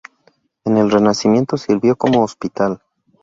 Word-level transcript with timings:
En 0.65 0.77
el 0.77 0.89
Renacimiento 0.89 1.57
sirvió 1.57 1.95
como 1.95 2.23
hospital. 2.23 2.81